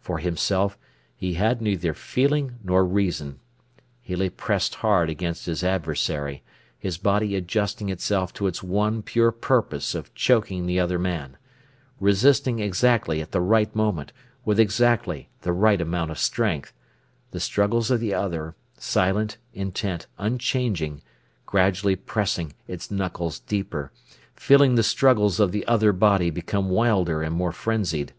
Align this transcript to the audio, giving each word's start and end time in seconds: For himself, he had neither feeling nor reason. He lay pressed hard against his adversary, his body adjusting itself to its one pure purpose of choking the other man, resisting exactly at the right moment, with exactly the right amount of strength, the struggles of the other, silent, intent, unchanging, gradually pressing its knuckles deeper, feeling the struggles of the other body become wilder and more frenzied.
For 0.00 0.20
himself, 0.20 0.78
he 1.14 1.34
had 1.34 1.60
neither 1.60 1.92
feeling 1.92 2.54
nor 2.64 2.82
reason. 2.82 3.40
He 4.00 4.16
lay 4.16 4.30
pressed 4.30 4.76
hard 4.76 5.10
against 5.10 5.44
his 5.44 5.62
adversary, 5.62 6.42
his 6.78 6.96
body 6.96 7.36
adjusting 7.36 7.90
itself 7.90 8.32
to 8.40 8.46
its 8.46 8.62
one 8.62 9.02
pure 9.02 9.30
purpose 9.30 9.94
of 9.94 10.14
choking 10.14 10.64
the 10.64 10.80
other 10.80 10.98
man, 10.98 11.36
resisting 12.00 12.58
exactly 12.58 13.20
at 13.20 13.32
the 13.32 13.40
right 13.42 13.76
moment, 13.76 14.14
with 14.46 14.58
exactly 14.58 15.28
the 15.42 15.52
right 15.52 15.82
amount 15.82 16.10
of 16.10 16.18
strength, 16.18 16.72
the 17.32 17.38
struggles 17.38 17.90
of 17.90 18.00
the 18.00 18.14
other, 18.14 18.56
silent, 18.78 19.36
intent, 19.52 20.06
unchanging, 20.16 21.02
gradually 21.44 21.96
pressing 21.96 22.54
its 22.66 22.90
knuckles 22.90 23.40
deeper, 23.40 23.92
feeling 24.34 24.76
the 24.76 24.82
struggles 24.82 25.38
of 25.38 25.52
the 25.52 25.66
other 25.66 25.92
body 25.92 26.30
become 26.30 26.70
wilder 26.70 27.20
and 27.22 27.34
more 27.34 27.52
frenzied. 27.52 28.14